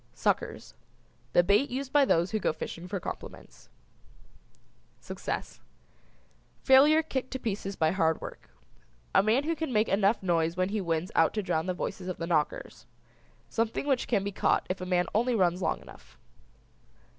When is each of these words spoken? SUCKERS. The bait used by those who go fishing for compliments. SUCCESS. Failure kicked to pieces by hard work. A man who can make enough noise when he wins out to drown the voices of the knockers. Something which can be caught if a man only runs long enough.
SUCKERS. 0.15 0.73
The 1.33 1.43
bait 1.43 1.69
used 1.69 1.93
by 1.93 2.05
those 2.05 2.31
who 2.31 2.39
go 2.39 2.51
fishing 2.53 2.87
for 2.87 2.99
compliments. 2.99 3.69
SUCCESS. 4.99 5.61
Failure 6.63 7.03
kicked 7.03 7.29
to 7.33 7.37
pieces 7.39 7.75
by 7.75 7.91
hard 7.91 8.19
work. 8.19 8.49
A 9.13 9.21
man 9.21 9.43
who 9.43 9.55
can 9.55 9.71
make 9.71 9.87
enough 9.87 10.23
noise 10.23 10.57
when 10.57 10.69
he 10.69 10.81
wins 10.81 11.11
out 11.13 11.35
to 11.35 11.43
drown 11.43 11.67
the 11.67 11.75
voices 11.75 12.07
of 12.07 12.17
the 12.17 12.25
knockers. 12.25 12.87
Something 13.47 13.85
which 13.85 14.07
can 14.07 14.23
be 14.23 14.31
caught 14.31 14.65
if 14.71 14.81
a 14.81 14.87
man 14.87 15.05
only 15.13 15.35
runs 15.35 15.61
long 15.61 15.81
enough. 15.81 16.17